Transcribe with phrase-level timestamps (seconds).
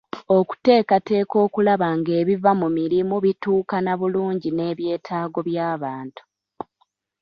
[0.37, 6.21] Okuteekateeka okulaba ng'ebiva mu mirimu bituukana bulungi n'ebyetaago by'abantu.